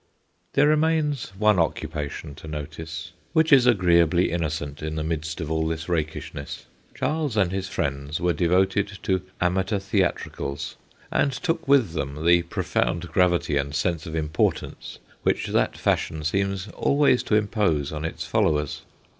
There 0.53 0.67
remains 0.67 1.31
one 1.37 1.59
occupation 1.59 2.33
to 2.33 2.47
notice, 2.47 3.11
which 3.33 3.53
is 3.53 3.67
agreeably 3.67 4.31
innocent 4.31 4.81
in 4.81 4.95
the 4.95 5.03
midst 5.03 5.39
of 5.39 5.51
all 5.51 5.67
this 5.67 5.87
rakishness. 5.87 6.65
Charles 6.95 7.37
and 7.37 7.51
his 7.51 7.67
friends 7.67 8.19
were 8.19 8.33
devoted 8.33 8.97
to 9.03 9.21
'amateur 9.39 9.77
theatricals/ 9.77 10.75
and 11.11 11.31
took 11.31 11.67
them 11.67 11.67
with 11.67 11.93
the 12.25 12.41
profound 12.41 13.11
gravity 13.11 13.57
and 13.57 13.75
sense 13.75 14.07
of 14.07 14.15
importance 14.15 14.97
which 15.21 15.45
that 15.49 15.77
fashion 15.77 16.23
seems 16.23 16.67
always 16.69 17.21
to 17.21 17.35
impose 17.35 17.91
on 17.91 18.03
its 18.03 18.25
followers. 18.25 18.81